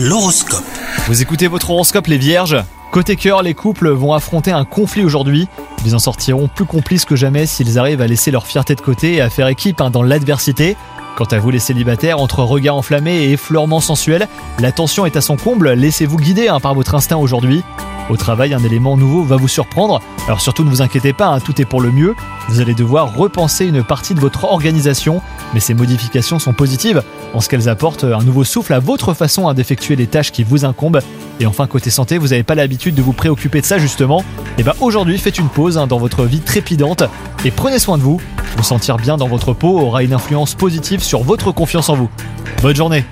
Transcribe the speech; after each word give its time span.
L'horoscope. 0.00 0.62
Vous 1.08 1.22
écoutez 1.22 1.48
votre 1.48 1.70
horoscope 1.70 2.06
les 2.06 2.18
vierges 2.18 2.56
Côté 2.92 3.16
cœur, 3.16 3.42
les 3.42 3.54
couples 3.54 3.88
vont 3.88 4.12
affronter 4.12 4.52
un 4.52 4.64
conflit 4.64 5.02
aujourd'hui. 5.02 5.48
Ils 5.84 5.96
en 5.96 5.98
sortiront 5.98 6.46
plus 6.46 6.66
complices 6.66 7.04
que 7.04 7.16
jamais 7.16 7.46
s'ils 7.46 7.80
arrivent 7.80 8.00
à 8.00 8.06
laisser 8.06 8.30
leur 8.30 8.46
fierté 8.46 8.76
de 8.76 8.80
côté 8.80 9.14
et 9.14 9.20
à 9.20 9.28
faire 9.28 9.48
équipe 9.48 9.80
hein, 9.80 9.90
dans 9.90 10.04
l'adversité. 10.04 10.76
Quant 11.16 11.24
à 11.24 11.40
vous 11.40 11.50
les 11.50 11.58
célibataires, 11.58 12.20
entre 12.20 12.44
regards 12.44 12.76
enflammés 12.76 13.24
et 13.24 13.32
effleurements 13.32 13.80
sensuels, 13.80 14.28
la 14.60 14.70
tension 14.70 15.04
est 15.04 15.16
à 15.16 15.20
son 15.20 15.36
comble, 15.36 15.72
laissez-vous 15.72 16.18
guider 16.18 16.46
hein, 16.46 16.60
par 16.60 16.76
votre 16.76 16.94
instinct 16.94 17.16
aujourd'hui. 17.16 17.64
Au 18.10 18.16
travail, 18.16 18.54
un 18.54 18.64
élément 18.64 18.96
nouveau 18.96 19.22
va 19.22 19.36
vous 19.36 19.48
surprendre, 19.48 20.00
alors 20.26 20.40
surtout 20.40 20.64
ne 20.64 20.70
vous 20.70 20.80
inquiétez 20.80 21.12
pas, 21.12 21.26
hein, 21.26 21.40
tout 21.40 21.60
est 21.60 21.66
pour 21.66 21.82
le 21.82 21.92
mieux. 21.92 22.14
Vous 22.48 22.60
allez 22.60 22.74
devoir 22.74 23.14
repenser 23.14 23.66
une 23.66 23.84
partie 23.84 24.14
de 24.14 24.20
votre 24.20 24.44
organisation, 24.44 25.20
mais 25.52 25.60
ces 25.60 25.74
modifications 25.74 26.38
sont 26.38 26.54
positives, 26.54 27.02
en 27.34 27.40
ce 27.40 27.50
qu'elles 27.50 27.68
apportent 27.68 28.04
un 28.04 28.22
nouveau 28.22 28.44
souffle 28.44 28.72
à 28.72 28.78
votre 28.78 29.12
façon 29.12 29.52
d'effectuer 29.52 29.94
les 29.94 30.06
tâches 30.06 30.32
qui 30.32 30.42
vous 30.42 30.64
incombent. 30.64 31.00
Et 31.40 31.46
enfin, 31.46 31.66
côté 31.66 31.90
santé, 31.90 32.16
vous 32.16 32.28
n'avez 32.28 32.42
pas 32.42 32.54
l'habitude 32.54 32.94
de 32.94 33.02
vous 33.02 33.12
préoccuper 33.12 33.60
de 33.60 33.66
ça 33.66 33.78
justement. 33.78 34.24
Et 34.56 34.62
bien 34.62 34.74
aujourd'hui, 34.80 35.18
faites 35.18 35.38
une 35.38 35.48
pause 35.48 35.76
hein, 35.76 35.86
dans 35.86 35.98
votre 35.98 36.24
vie 36.24 36.40
trépidante 36.40 37.04
et 37.44 37.50
prenez 37.50 37.78
soin 37.78 37.98
de 37.98 38.02
vous. 38.02 38.20
Vous 38.56 38.64
sentir 38.64 38.96
bien 38.96 39.18
dans 39.18 39.28
votre 39.28 39.52
peau 39.52 39.78
aura 39.78 40.02
une 40.02 40.14
influence 40.14 40.54
positive 40.54 41.02
sur 41.02 41.22
votre 41.22 41.52
confiance 41.52 41.90
en 41.90 41.94
vous. 41.94 42.08
Bonne 42.62 42.74
journée 42.74 43.04